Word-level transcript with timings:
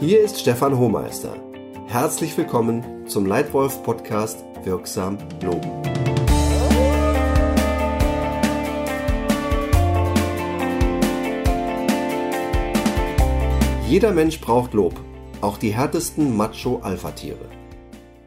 Hier 0.00 0.20
ist 0.20 0.40
Stefan 0.40 0.76
Hohmeister. 0.76 1.36
Herzlich 1.86 2.36
willkommen 2.36 3.06
zum 3.06 3.26
Leitwolf 3.26 3.84
Podcast 3.84 4.44
Wirksam 4.64 5.18
Loben. 5.40 5.70
Jeder 13.88 14.10
Mensch 14.10 14.40
braucht 14.40 14.74
Lob, 14.74 14.98
auch 15.40 15.58
die 15.58 15.70
härtesten 15.70 16.36
Macho-Alpha-Tiere. 16.36 17.48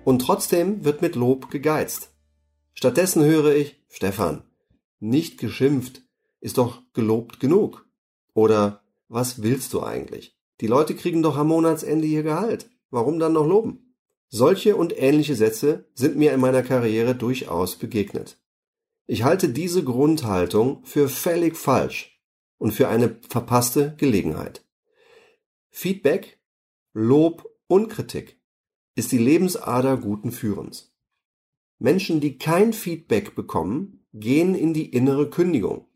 Und 0.05 0.19
trotzdem 0.19 0.85
wird 0.85 1.01
mit 1.01 1.15
Lob 1.15 1.49
gegeizt. 1.49 2.13
Stattdessen 2.73 3.25
höre 3.25 3.55
ich, 3.55 3.83
Stefan, 3.89 4.43
nicht 5.03 5.37
geschimpft, 5.37 6.01
ist 6.39 6.57
doch 6.57 6.81
gelobt 6.93 7.39
genug. 7.39 7.87
Oder 8.33 8.81
was 9.07 9.43
willst 9.43 9.73
du 9.73 9.83
eigentlich? 9.83 10.37
Die 10.61 10.67
Leute 10.67 10.95
kriegen 10.95 11.21
doch 11.21 11.37
am 11.37 11.49
Monatsende 11.49 12.07
ihr 12.07 12.23
Gehalt. 12.23 12.69
Warum 12.89 13.19
dann 13.19 13.33
noch 13.33 13.45
loben? 13.45 13.95
Solche 14.29 14.75
und 14.75 14.97
ähnliche 14.97 15.35
Sätze 15.35 15.85
sind 15.93 16.15
mir 16.15 16.33
in 16.33 16.39
meiner 16.39 16.63
Karriere 16.63 17.15
durchaus 17.15 17.75
begegnet. 17.75 18.39
Ich 19.05 19.23
halte 19.23 19.49
diese 19.49 19.83
Grundhaltung 19.83 20.83
für 20.85 21.09
völlig 21.09 21.57
falsch 21.57 22.19
und 22.57 22.71
für 22.71 22.87
eine 22.87 23.19
verpasste 23.29 23.95
Gelegenheit. 23.97 24.65
Feedback, 25.69 26.39
Lob 26.93 27.49
und 27.67 27.89
Kritik 27.89 28.39
ist 28.95 29.11
die 29.11 29.17
Lebensader 29.17 29.97
guten 29.97 30.31
Führens. 30.31 30.95
Menschen, 31.79 32.21
die 32.21 32.37
kein 32.37 32.71
Feedback 32.71 33.35
bekommen, 33.35 34.02
gehen 34.13 34.55
in 34.55 34.73
die 34.73 34.89
innere 34.89 35.29
Kündigung 35.29 35.87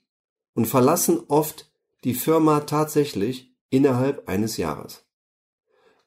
und 0.54 0.66
verlassen 0.66 1.22
oft 1.28 1.72
die 2.04 2.14
Firma 2.14 2.62
tatsächlich 2.62 3.56
innerhalb 3.70 4.28
eines 4.28 4.58
Jahres. 4.58 5.06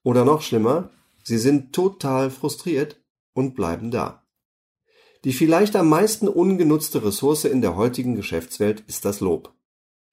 Oder 0.03 0.25
noch 0.25 0.43
schlimmer, 0.43 0.91
sie 1.23 1.39
sind 1.39 1.73
total 1.73 2.31
frustriert 2.31 3.01
und 3.33 3.55
bleiben 3.55 3.91
da. 3.91 4.27
Die 5.25 5.33
vielleicht 5.33 5.77
am 5.77 5.89
meisten 5.89 6.29
ungenutzte 6.29 7.05
Ressource 7.05 7.45
in 7.45 7.61
der 7.61 7.77
heutigen 7.77 8.15
Geschäftswelt 8.15 8.83
ist 8.87 9.05
das 9.05 9.21
Lob. 9.21 9.55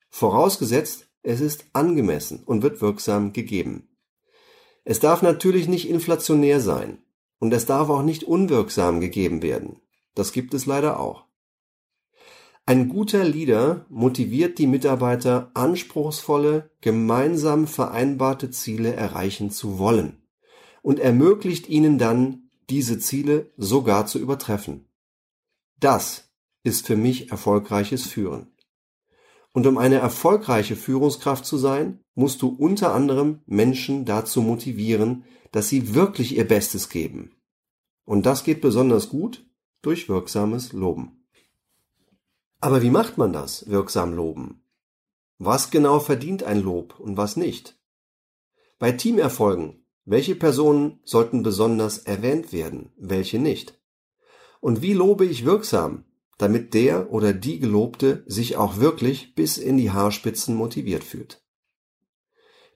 Vorausgesetzt, 0.10 1.08
es 1.24 1.42
ist 1.42 1.66
angemessen 1.74 2.44
und 2.44 2.62
wird 2.62 2.82
wirksam 2.82 3.34
gegeben. 3.34 3.90
Es 4.84 5.00
darf 5.00 5.22
natürlich 5.22 5.68
nicht 5.68 5.90
inflationär 5.90 6.60
sein 6.60 7.02
und 7.40 7.54
es 7.54 7.66
darf 7.66 7.90
auch 7.90 8.04
nicht 8.04 8.24
unwirksam 8.24 9.00
gegeben 9.00 9.42
werden. 9.42 9.82
Das 10.16 10.32
gibt 10.32 10.54
es 10.54 10.66
leider 10.66 11.00
auch. 11.00 11.27
Ein 12.70 12.90
guter 12.90 13.24
Leader 13.24 13.86
motiviert 13.88 14.60
die 14.60 14.68
Mitarbeiter, 14.68 15.52
anspruchsvolle, 15.54 16.70
gemeinsam 16.82 17.66
vereinbarte 17.66 18.52
Ziele 18.52 18.94
erreichen 18.94 19.52
zu 19.52 19.80
wollen 19.80 20.22
und 20.82 21.00
ermöglicht 21.00 21.70
ihnen 21.70 21.98
dann, 21.98 22.50
diese 22.70 23.00
Ziele 23.00 23.54
sogar 23.56 24.06
zu 24.06 24.20
übertreffen. 24.20 24.90
Das 25.80 26.34
ist 26.64 26.86
für 26.86 26.98
mich 26.98 27.32
erfolgreiches 27.32 28.06
Führen. 28.06 28.52
Und 29.54 29.66
um 29.66 29.78
eine 29.78 30.00
erfolgreiche 30.00 30.76
Führungskraft 30.76 31.46
zu 31.46 31.58
sein, 31.58 32.02
musst 32.16 32.42
du 32.42 32.50
unter 32.50 32.94
anderem 32.94 33.40
Menschen 33.46 34.04
dazu 34.04 34.42
motivieren, 34.42 35.24
dass 35.54 35.70
sie 35.70 35.96
wirklich 35.96 36.36
ihr 36.36 36.46
Bestes 36.46 36.90
geben. 36.90 37.32
Und 38.04 38.26
das 38.26 38.44
geht 38.44 38.60
besonders 38.60 39.08
gut 39.08 39.50
durch 39.82 40.10
wirksames 40.10 40.74
Loben. 40.74 41.18
Aber 42.60 42.82
wie 42.82 42.90
macht 42.90 43.18
man 43.18 43.34
das, 43.34 43.70
wirksam 43.70 44.14
loben? 44.14 44.64
Was 45.38 45.70
genau 45.70 46.00
verdient 46.00 46.44
ein 46.44 46.62
Lob 46.62 47.00
und 47.00 47.18
was 47.18 47.38
nicht? 47.38 47.80
Bei 48.80 48.92
Teamerfolgen, 48.92 49.86
welche 50.06 50.36
Personen 50.36 51.00
sollten 51.04 51.44
besonders 51.44 52.00
erwähnt 52.00 52.52
werden, 52.54 52.92
welche 52.98 53.38
nicht? 53.40 53.80
Und 54.60 54.82
wie 54.82 54.94
lobe 54.94 55.26
ich 55.26 55.46
wirksam, 55.46 56.06
damit 56.38 56.74
der 56.74 57.12
oder 57.12 57.34
die 57.34 57.60
Gelobte 57.60 58.24
sich 58.26 58.58
auch 58.58 58.78
wirklich 58.78 59.36
bis 59.36 59.58
in 59.58 59.78
die 59.78 59.92
Haarspitzen 59.92 60.56
motiviert 60.56 61.04
fühlt? 61.04 61.44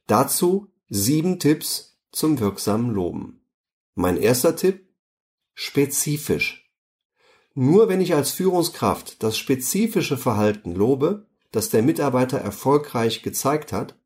Dazu 0.08 0.72
sieben 0.90 1.40
Tipps 1.40 2.00
zum 2.12 2.40
wirksamen 2.40 2.92
Loben. 2.92 3.46
Mein 3.96 4.18
erster 4.18 4.56
Tipp? 4.56 4.88
Spezifisch. 5.54 6.71
Nur 7.54 7.90
wenn 7.90 8.02
ich 8.02 8.16
als 8.16 8.32
Führungskraft 8.32 9.22
das 9.24 9.38
spezifische 9.38 10.18
Verhalten 10.18 10.74
lobe, 10.74 11.28
das 11.52 11.70
der 11.70 11.84
Mitarbeiter 11.84 12.38
erfolgreich 12.38 13.24
gezeigt 13.24 13.74
hat, 13.74 14.00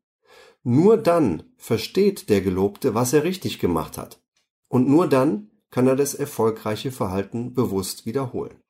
nur 0.62 0.96
dann 0.96 1.44
versteht 1.56 2.28
der 2.28 2.40
Gelobte, 2.40 2.94
was 2.94 3.12
er 3.12 3.22
richtig 3.22 3.60
gemacht 3.60 3.98
hat. 3.98 4.20
Und 4.68 4.88
nur 4.88 5.06
dann 5.08 5.50
kann 5.70 5.86
er 5.86 5.94
das 5.94 6.14
erfolgreiche 6.14 6.90
Verhalten 6.90 7.54
bewusst 7.54 8.04
wiederholen. 8.04 8.60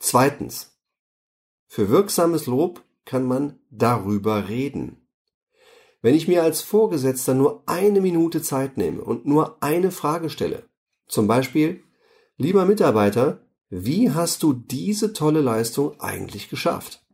Zweitens. 0.00 0.78
Für 1.66 1.88
wirksames 1.88 2.46
Lob 2.46 2.84
kann 3.06 3.24
man 3.24 3.58
darüber 3.70 4.48
reden. 4.48 5.08
Wenn 6.02 6.14
ich 6.14 6.28
mir 6.28 6.42
als 6.42 6.60
Vorgesetzter 6.60 7.32
nur 7.32 7.62
eine 7.66 8.02
Minute 8.02 8.42
Zeit 8.42 8.76
nehme 8.76 9.02
und 9.02 9.24
nur 9.24 9.62
eine 9.62 9.90
Frage 9.90 10.28
stelle, 10.28 10.68
zum 11.06 11.26
Beispiel, 11.26 11.82
lieber 12.36 12.66
Mitarbeiter, 12.66 13.43
wie 13.76 14.12
hast 14.12 14.44
du 14.44 14.52
diese 14.52 15.12
tolle 15.12 15.40
Leistung 15.40 15.98
eigentlich 16.00 16.48
geschafft? 16.48 17.04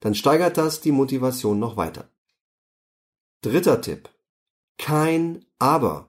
Dann 0.00 0.16
steigert 0.16 0.56
das 0.56 0.80
die 0.80 0.90
Motivation 0.90 1.60
noch 1.60 1.76
weiter. 1.76 2.10
Dritter 3.42 3.80
Tipp. 3.80 4.08
Kein 4.76 5.44
Aber. 5.60 6.08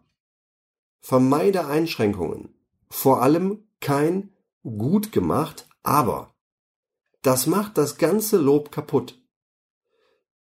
Vermeide 1.01 1.67
Einschränkungen. 1.67 2.55
Vor 2.89 3.21
allem 3.21 3.67
kein 3.79 4.31
gut 4.63 5.11
gemacht, 5.11 5.67
aber. 5.83 6.33
Das 7.21 7.45
macht 7.45 7.77
das 7.77 7.99
ganze 7.99 8.37
Lob 8.37 8.71
kaputt. 8.71 9.21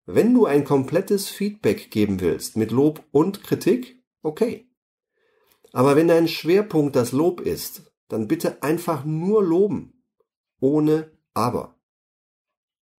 Wenn 0.04 0.34
du 0.34 0.44
ein 0.44 0.65
komplettes 0.65 1.30
Feedback 1.30 1.91
geben 1.91 2.20
willst 2.20 2.59
mit 2.59 2.70
Lob 2.70 3.03
und 3.12 3.42
Kritik, 3.44 4.04
okay. 4.20 4.69
Aber 5.72 5.97
wenn 5.97 6.09
dein 6.09 6.28
Schwerpunkt 6.28 6.97
das 6.97 7.12
Lob 7.12 7.41
ist, 7.41 7.91
dann 8.08 8.26
bitte 8.28 8.62
einfach 8.62 9.04
nur 9.04 9.42
loben, 9.42 10.02
ohne 10.60 11.12
aber. 11.34 11.78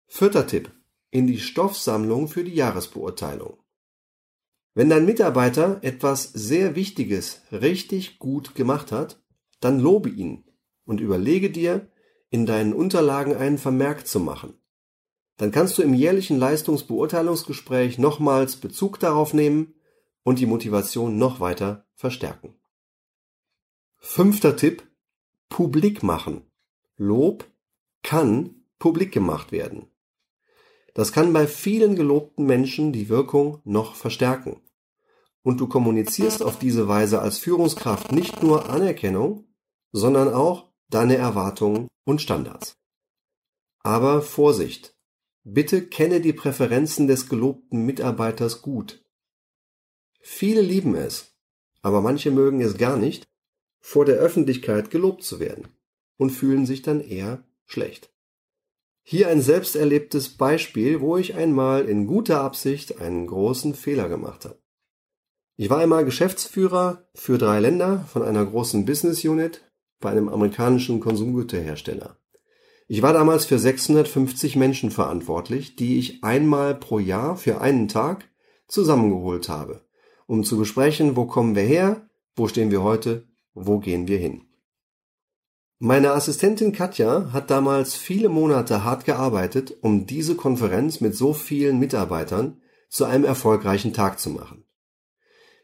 Vierter 0.07 0.47
Tipp. 0.47 0.71
In 1.11 1.25
die 1.25 1.39
Stoffsammlung 1.39 2.27
für 2.27 2.43
die 2.43 2.53
Jahresbeurteilung. 2.53 3.57
Wenn 4.75 4.89
dein 4.89 5.05
Mitarbeiter 5.05 5.79
etwas 5.81 6.23
sehr 6.23 6.75
Wichtiges 6.75 7.41
richtig 7.51 8.19
gut 8.19 8.53
gemacht 8.53 8.91
hat, 8.91 9.21
dann 9.59 9.79
lobe 9.79 10.09
ihn 10.09 10.45
und 10.85 11.01
überlege 11.01 11.49
dir, 11.49 11.91
in 12.29 12.45
deinen 12.45 12.73
Unterlagen 12.73 13.35
einen 13.35 13.57
Vermerk 13.57 14.07
zu 14.07 14.19
machen. 14.19 14.53
Dann 15.37 15.51
kannst 15.51 15.77
du 15.77 15.81
im 15.81 15.93
jährlichen 15.93 16.37
Leistungsbeurteilungsgespräch 16.37 17.97
nochmals 17.97 18.57
Bezug 18.57 18.99
darauf 18.99 19.33
nehmen 19.33 19.73
und 20.23 20.39
die 20.39 20.45
Motivation 20.45 21.17
noch 21.17 21.39
weiter 21.39 21.87
verstärken. 21.95 22.55
Fünfter 23.97 24.55
Tipp 24.55 24.88
publik 25.49 26.03
machen. 26.03 26.43
Lob 26.97 27.49
kann 28.03 28.63
publik 28.77 29.11
gemacht 29.11 29.51
werden. 29.51 29.87
Das 30.93 31.11
kann 31.11 31.33
bei 31.33 31.47
vielen 31.47 31.95
gelobten 31.95 32.45
Menschen 32.45 32.91
die 32.93 33.09
Wirkung 33.09 33.61
noch 33.63 33.95
verstärken. 33.95 34.61
Und 35.41 35.59
du 35.59 35.67
kommunizierst 35.67 36.43
auf 36.43 36.59
diese 36.59 36.87
Weise 36.87 37.21
als 37.21 37.37
Führungskraft 37.37 38.11
nicht 38.11 38.43
nur 38.43 38.69
Anerkennung, 38.69 39.45
sondern 39.91 40.33
auch 40.33 40.71
deine 40.89 41.15
Erwartungen 41.15 41.87
und 42.05 42.21
Standards. 42.21 42.75
Aber 43.81 44.21
Vorsicht! 44.21 44.95
Bitte 45.43 45.87
kenne 45.87 46.19
die 46.19 46.33
Präferenzen 46.33 47.07
des 47.07 47.29
gelobten 47.29 47.85
Mitarbeiters 47.85 48.61
gut. 48.61 49.03
Viele 50.19 50.61
lieben 50.61 50.95
es, 50.95 51.33
aber 51.81 52.01
manche 52.01 52.29
mögen 52.29 52.61
es 52.61 52.77
gar 52.77 52.97
nicht 52.97 53.25
vor 53.79 54.05
der 54.05 54.17
Öffentlichkeit 54.17 54.91
gelobt 54.91 55.23
zu 55.23 55.39
werden 55.39 55.67
und 56.17 56.31
fühlen 56.31 56.65
sich 56.65 56.81
dann 56.81 57.01
eher 57.01 57.43
schlecht. 57.65 58.11
Hier 59.03 59.29
ein 59.29 59.41
selbst 59.41 59.75
erlebtes 59.75 60.29
Beispiel, 60.29 61.01
wo 61.01 61.17
ich 61.17 61.35
einmal 61.35 61.85
in 61.89 62.05
guter 62.05 62.41
Absicht 62.41 62.99
einen 62.99 63.25
großen 63.25 63.73
Fehler 63.73 64.09
gemacht 64.09 64.45
habe. 64.45 64.59
Ich 65.55 65.69
war 65.69 65.79
einmal 65.79 66.05
Geschäftsführer 66.05 67.09
für 67.15 67.37
drei 67.37 67.59
Länder 67.59 68.05
von 68.11 68.23
einer 68.23 68.45
großen 68.45 68.85
Business 68.85 69.23
Unit 69.25 69.69
bei 69.99 70.09
einem 70.09 70.29
amerikanischen 70.29 70.99
Konsumgüterhersteller. 70.99 72.17
Ich 72.87 73.01
war 73.01 73.13
damals 73.13 73.45
für 73.45 73.59
650 73.59 74.55
Menschen 74.55 74.89
verantwortlich, 74.89 75.75
die 75.75 75.99
ich 75.99 76.23
einmal 76.23 76.75
pro 76.75 76.97
Jahr 76.97 77.35
für 77.37 77.61
einen 77.61 77.87
Tag 77.87 78.29
zusammengeholt 78.67 79.49
habe, 79.49 79.85
um 80.27 80.43
zu 80.43 80.57
besprechen, 80.57 81.15
wo 81.15 81.25
kommen 81.25 81.55
wir 81.55 81.63
her, 81.63 82.09
wo 82.35 82.47
stehen 82.47 82.71
wir 82.71 82.81
heute 82.81 83.28
wo 83.53 83.79
gehen 83.79 84.07
wir 84.07 84.17
hin? 84.17 84.45
Meine 85.79 86.11
Assistentin 86.11 86.73
Katja 86.73 87.31
hat 87.31 87.49
damals 87.49 87.95
viele 87.95 88.27
Monate 88.27 88.83
hart 88.83 89.05
gearbeitet, 89.05 89.77
um 89.81 90.05
diese 90.05 90.35
Konferenz 90.35 90.99
mit 90.99 91.15
so 91.15 91.33
vielen 91.33 91.79
Mitarbeitern 91.79 92.61
zu 92.89 93.05
einem 93.05 93.23
erfolgreichen 93.23 93.93
Tag 93.93 94.19
zu 94.19 94.29
machen. 94.29 94.65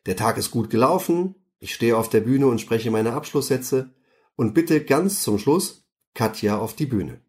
Der 0.06 0.16
Tag 0.16 0.38
ist 0.38 0.52
gut 0.52 0.70
gelaufen, 0.70 1.36
ich 1.60 1.74
stehe 1.74 1.98
auf 1.98 2.10
der 2.10 2.22
Bühne 2.22 2.48
und 2.48 2.62
spreche 2.62 2.92
meine 2.92 3.14
Abschlusssätze 3.14 3.94
und 4.36 4.54
bitte 4.54 4.86
ganz 4.86 5.22
zum 5.22 5.40
Schluss 5.40 5.86
Katja 6.14 6.58
auf 6.58 6.76
die 6.76 6.86
Bühne. 6.86 7.22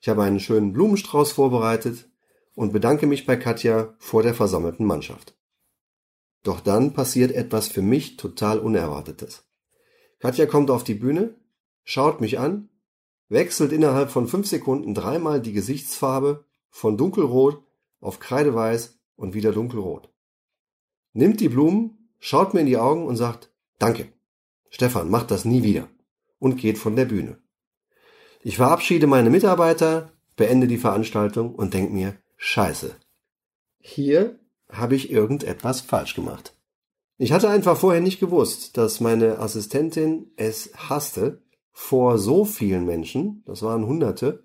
Ich 0.00 0.08
habe 0.08 0.22
einen 0.22 0.40
schönen 0.40 0.72
Blumenstrauß 0.72 1.32
vorbereitet 1.32 2.08
und 2.54 2.72
bedanke 2.72 3.06
mich 3.06 3.26
bei 3.26 3.36
Katja 3.36 3.94
vor 3.98 4.22
der 4.22 4.34
versammelten 4.34 4.86
Mannschaft. 4.86 5.36
Doch 6.42 6.60
dann 6.60 6.92
passiert 6.92 7.32
etwas 7.32 7.66
für 7.66 7.82
mich 7.82 8.16
total 8.16 8.60
Unerwartetes. 8.60 9.45
Katja 10.18 10.46
kommt 10.46 10.70
auf 10.70 10.84
die 10.84 10.94
Bühne, 10.94 11.34
schaut 11.84 12.20
mich 12.20 12.38
an, 12.38 12.68
wechselt 13.28 13.72
innerhalb 13.72 14.10
von 14.10 14.28
fünf 14.28 14.46
Sekunden 14.46 14.94
dreimal 14.94 15.40
die 15.40 15.52
Gesichtsfarbe 15.52 16.44
von 16.70 16.96
dunkelrot 16.96 17.62
auf 18.00 18.20
kreideweiß 18.20 18.98
und 19.16 19.34
wieder 19.34 19.52
dunkelrot. 19.52 20.10
Nimmt 21.12 21.40
die 21.40 21.48
Blumen, 21.48 22.10
schaut 22.18 22.54
mir 22.54 22.60
in 22.60 22.66
die 22.66 22.76
Augen 22.76 23.06
und 23.06 23.16
sagt, 23.16 23.50
danke. 23.78 24.12
Stefan, 24.70 25.10
mach 25.10 25.24
das 25.24 25.44
nie 25.44 25.62
wieder. 25.62 25.88
Und 26.38 26.56
geht 26.56 26.76
von 26.78 26.96
der 26.96 27.06
Bühne. 27.06 27.38
Ich 28.42 28.56
verabschiede 28.56 29.06
meine 29.06 29.30
Mitarbeiter, 29.30 30.12
beende 30.36 30.66
die 30.66 30.76
Veranstaltung 30.76 31.54
und 31.54 31.72
denke 31.74 31.92
mir, 31.92 32.16
scheiße. 32.36 32.94
Hier 33.78 34.38
habe 34.68 34.94
ich 34.94 35.10
irgendetwas 35.10 35.80
falsch 35.80 36.14
gemacht. 36.14 36.55
Ich 37.18 37.32
hatte 37.32 37.48
einfach 37.48 37.78
vorher 37.78 38.02
nicht 38.02 38.20
gewusst, 38.20 38.76
dass 38.76 39.00
meine 39.00 39.38
Assistentin 39.38 40.32
es 40.36 40.70
hasste, 40.76 41.42
vor 41.72 42.18
so 42.18 42.44
vielen 42.44 42.84
Menschen, 42.84 43.42
das 43.46 43.62
waren 43.62 43.86
Hunderte, 43.86 44.44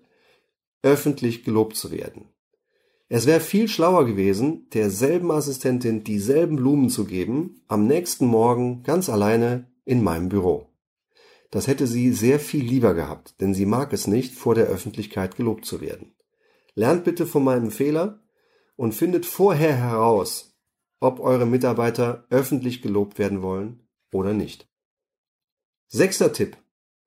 öffentlich 0.82 1.44
gelobt 1.44 1.76
zu 1.76 1.90
werden. 1.90 2.28
Es 3.08 3.26
wäre 3.26 3.40
viel 3.40 3.68
schlauer 3.68 4.06
gewesen, 4.06 4.68
derselben 4.70 5.30
Assistentin 5.30 6.02
dieselben 6.02 6.56
Blumen 6.56 6.88
zu 6.88 7.04
geben, 7.04 7.62
am 7.68 7.86
nächsten 7.86 8.26
Morgen 8.26 8.82
ganz 8.84 9.10
alleine 9.10 9.70
in 9.84 10.02
meinem 10.02 10.30
Büro. 10.30 10.68
Das 11.50 11.66
hätte 11.66 11.86
sie 11.86 12.12
sehr 12.12 12.40
viel 12.40 12.64
lieber 12.64 12.94
gehabt, 12.94 13.38
denn 13.42 13.52
sie 13.52 13.66
mag 13.66 13.92
es 13.92 14.06
nicht, 14.06 14.34
vor 14.34 14.54
der 14.54 14.66
Öffentlichkeit 14.66 15.36
gelobt 15.36 15.66
zu 15.66 15.82
werden. 15.82 16.14
Lernt 16.74 17.04
bitte 17.04 17.26
von 17.26 17.44
meinem 17.44 17.70
Fehler 17.70 18.20
und 18.76 18.94
findet 18.94 19.26
vorher 19.26 19.76
heraus, 19.76 20.51
ob 21.02 21.18
eure 21.18 21.46
Mitarbeiter 21.46 22.24
öffentlich 22.30 22.80
gelobt 22.80 23.18
werden 23.18 23.42
wollen 23.42 23.80
oder 24.12 24.32
nicht. 24.32 24.68
Sechster 25.88 26.32
Tipp. 26.32 26.56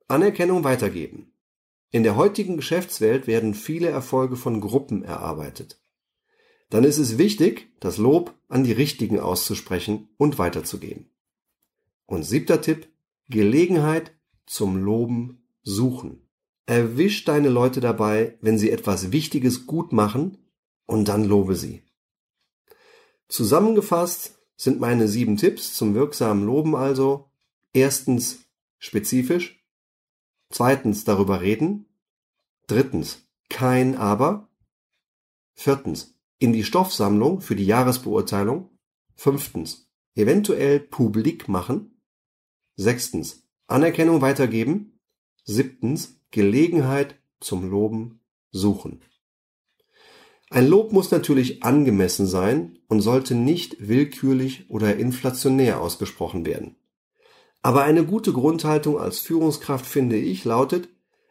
Anerkennung 0.07 0.63
weitergeben. 0.63 1.31
In 1.91 2.03
der 2.03 2.17
heutigen 2.17 2.57
Geschäftswelt 2.57 3.25
werden 3.25 3.53
viele 3.53 3.87
Erfolge 3.87 4.35
von 4.35 4.59
Gruppen 4.59 5.03
erarbeitet. 5.03 5.81
Dann 6.69 6.83
ist 6.83 6.97
es 6.97 7.17
wichtig, 7.17 7.69
das 7.79 7.97
Lob 7.97 8.33
an 8.49 8.65
die 8.65 8.73
Richtigen 8.73 9.19
auszusprechen 9.19 10.09
und 10.17 10.37
weiterzugeben. 10.37 11.09
Und 12.05 12.23
siebter 12.23 12.61
Tipp, 12.61 12.89
Gelegenheit 13.29 14.11
zum 14.45 14.77
Loben 14.77 15.47
suchen. 15.63 16.27
Erwisch 16.65 17.23
deine 17.23 17.49
Leute 17.49 17.79
dabei, 17.79 18.37
wenn 18.41 18.57
sie 18.57 18.71
etwas 18.71 19.11
Wichtiges 19.11 19.65
gut 19.65 19.93
machen 19.93 20.37
und 20.85 21.07
dann 21.07 21.23
lobe 21.23 21.55
sie. 21.55 21.84
Zusammengefasst 23.27 24.39
sind 24.55 24.79
meine 24.79 25.07
sieben 25.07 25.37
Tipps 25.37 25.75
zum 25.75 25.95
wirksamen 25.95 26.45
Loben 26.45 26.75
also 26.75 27.29
erstens 27.73 28.45
spezifisch, 28.77 29.65
Zweitens 30.49 31.03
darüber 31.03 31.41
reden. 31.41 31.85
Drittens 32.67 33.27
kein 33.49 33.95
Aber. 33.95 34.49
Viertens 35.53 36.15
in 36.39 36.53
die 36.53 36.63
Stoffsammlung 36.63 37.41
für 37.41 37.55
die 37.55 37.65
Jahresbeurteilung. 37.65 38.69
Fünftens 39.15 39.89
eventuell 40.15 40.79
publik 40.79 41.47
machen. 41.47 42.01
Sechstens 42.75 43.47
Anerkennung 43.67 44.21
weitergeben. 44.21 44.99
Siebtens 45.43 46.21
Gelegenheit 46.31 47.19
zum 47.39 47.69
Loben 47.69 48.21
suchen. 48.51 49.01
Ein 50.49 50.67
Lob 50.67 50.91
muss 50.91 51.11
natürlich 51.11 51.63
angemessen 51.63 52.27
sein 52.27 52.79
und 52.87 53.01
sollte 53.01 53.35
nicht 53.35 53.87
willkürlich 53.87 54.69
oder 54.69 54.95
inflationär 54.95 55.81
ausgesprochen 55.81 56.45
werden. 56.45 56.75
Aber 57.61 57.83
eine 57.83 58.05
gute 58.05 58.31
Grundhaltung 58.31 58.99
als 58.99 59.19
Führungskraft, 59.19 59.85
finde 59.85 60.17
ich, 60.17 60.45
lautet, 60.45 60.87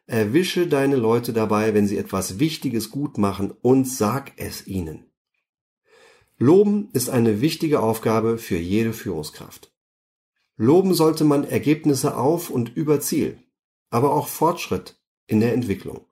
erwische 0.06 0.67
deine 0.67 0.97
Leute 0.97 1.33
dabei, 1.33 1.75
wenn 1.75 1.87
sie 1.87 1.97
etwas 1.97 2.39
Wichtiges 2.39 2.91
gut 2.91 3.19
machen 3.19 3.53
und 3.62 3.89
sag 3.89 4.33
es 4.37 4.67
ihnen. 4.67 5.06
Loben 6.37 6.89
ist 6.93 7.09
eine 7.09 7.41
wichtige 7.41 7.81
Aufgabe 7.81 8.39
für 8.39 8.56
jede 8.56 8.93
Führungskraft. 8.93 9.73
Loben 10.56 10.95
sollte 10.95 11.25
man 11.25 11.45
Ergebnisse 11.45 12.17
auf 12.17 12.51
und 12.51 12.77
über 12.77 13.01
Ziel, 13.01 13.39
aber 13.91 14.12
auch 14.12 14.27
Fortschritt 14.27 15.01
in 15.27 15.41
der 15.41 15.55
Entwicklung. 15.55 16.06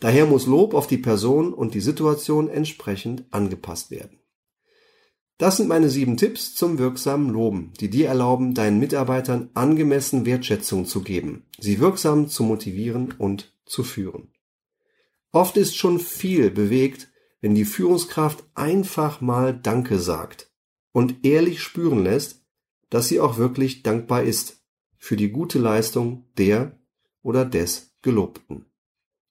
Daher 0.00 0.26
muss 0.26 0.46
Lob 0.46 0.74
auf 0.74 0.86
die 0.86 0.98
Person 0.98 1.52
und 1.54 1.74
die 1.74 1.80
Situation 1.80 2.48
entsprechend 2.48 3.24
angepasst 3.30 3.90
werden. 3.90 4.21
Das 5.38 5.56
sind 5.56 5.68
meine 5.68 5.88
sieben 5.88 6.16
Tipps 6.16 6.54
zum 6.54 6.78
wirksamen 6.78 7.30
Loben, 7.30 7.72
die 7.80 7.90
dir 7.90 8.08
erlauben, 8.08 8.54
deinen 8.54 8.78
Mitarbeitern 8.78 9.50
angemessen 9.54 10.24
Wertschätzung 10.24 10.86
zu 10.86 11.02
geben, 11.02 11.46
sie 11.58 11.80
wirksam 11.80 12.28
zu 12.28 12.44
motivieren 12.44 13.12
und 13.18 13.54
zu 13.64 13.82
führen. 13.82 14.28
Oft 15.32 15.56
ist 15.56 15.76
schon 15.76 15.98
viel 15.98 16.50
bewegt, 16.50 17.08
wenn 17.40 17.54
die 17.54 17.64
Führungskraft 17.64 18.44
einfach 18.54 19.20
mal 19.20 19.58
Danke 19.58 19.98
sagt 19.98 20.52
und 20.92 21.24
ehrlich 21.24 21.60
spüren 21.60 22.04
lässt, 22.04 22.44
dass 22.90 23.08
sie 23.08 23.18
auch 23.18 23.38
wirklich 23.38 23.82
dankbar 23.82 24.22
ist 24.22 24.62
für 24.98 25.16
die 25.16 25.30
gute 25.30 25.58
Leistung 25.58 26.26
der 26.36 26.78
oder 27.22 27.44
des 27.44 27.96
Gelobten. 28.02 28.66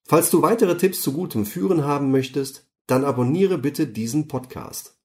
Falls 0.04 0.30
du 0.30 0.42
weitere 0.42 0.76
Tipps 0.76 1.00
zu 1.00 1.12
gutem 1.12 1.46
Führen 1.46 1.84
haben 1.84 2.10
möchtest, 2.10 2.68
dann 2.86 3.04
abonniere 3.04 3.56
bitte 3.56 3.86
diesen 3.86 4.28
Podcast. 4.28 4.98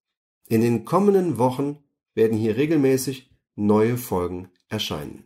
In 0.49 0.61
den 0.61 0.85
kommenden 0.85 1.38
Wochen 1.38 1.79
werden 2.13 2.38
hier 2.38 2.55
regelmäßig 2.55 3.29
neue 3.55 3.97
Folgen 3.97 4.49
erscheinen. 4.69 5.25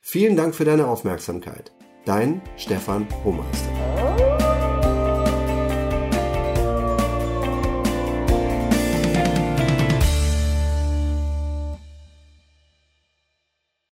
Vielen 0.00 0.36
Dank 0.36 0.54
für 0.54 0.64
deine 0.64 0.86
Aufmerksamkeit. 0.86 1.72
Dein 2.04 2.40
Stefan 2.56 3.08
Hohmeister. 3.24 4.07